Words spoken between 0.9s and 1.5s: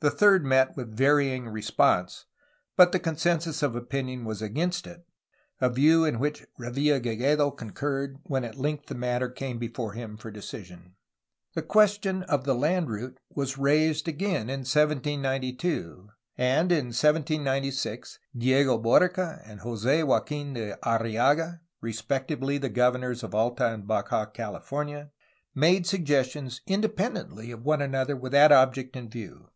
varying